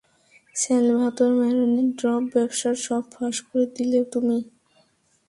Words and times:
Salvatore 0.55 1.31
ম্যারোনির 1.39 1.89
drop 1.99 2.23
ব্যবসার 2.33 2.75
সব 2.85 3.03
ফাঁস 3.13 3.37
করে 3.47 3.65
দিলে 3.75 3.99
তুমি। 4.13 4.37